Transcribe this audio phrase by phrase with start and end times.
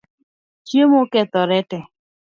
[0.67, 1.83] Chiemo okethoree tee